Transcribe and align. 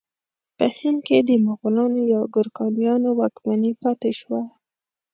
په 0.57 0.65
هند 0.77 0.99
کې 1.07 1.17
د 1.27 1.29
مغلانو 1.47 2.01
یا 2.13 2.21
ګورکانیانو 2.33 3.09
واکمني 3.19 3.71
پاتې 3.81 4.11
شوه. 4.19 4.41